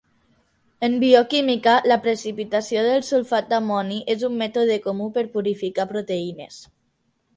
En 0.87 0.95
bioquímica, 1.03 1.75
la 1.91 1.97
precipitació 2.07 2.85
del 2.87 3.05
sulfat 3.11 3.51
d’amoni 3.53 3.99
és 4.15 4.25
un 4.29 4.41
mètode 4.45 4.79
comú 4.87 5.11
per 5.19 5.29
purificar 5.37 5.87
proteïnes. 5.93 6.59